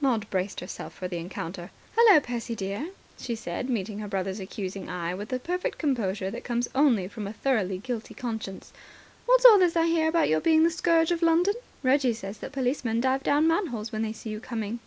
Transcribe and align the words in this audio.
Maud 0.00 0.30
braced 0.30 0.60
herself 0.60 0.94
for 0.94 1.08
the 1.08 1.16
encounter. 1.16 1.72
"Hullo, 1.96 2.20
Percy, 2.20 2.54
dear," 2.54 2.90
she 3.18 3.34
said, 3.34 3.68
meeting 3.68 3.98
her 3.98 4.06
brother's 4.06 4.38
accusing 4.38 4.88
eye 4.88 5.16
with 5.16 5.30
the 5.30 5.40
perfect 5.40 5.78
composure 5.78 6.30
that 6.30 6.44
comes 6.44 6.68
only 6.76 7.08
from 7.08 7.26
a 7.26 7.32
thoroughly 7.32 7.78
guilty 7.78 8.14
conscience. 8.14 8.72
"What's 9.26 9.44
all 9.44 9.58
this 9.58 9.74
I 9.74 9.86
hear 9.86 10.06
about 10.06 10.28
your 10.28 10.40
being 10.40 10.62
the 10.62 10.70
Scourge 10.70 11.10
of 11.10 11.22
London? 11.22 11.54
Reggie 11.82 12.14
says 12.14 12.38
that 12.38 12.52
policemen 12.52 13.00
dive 13.00 13.24
down 13.24 13.48
manholes 13.48 13.90
when 13.90 14.02
they 14.02 14.12
see 14.12 14.30
you 14.30 14.38
coming." 14.38 14.78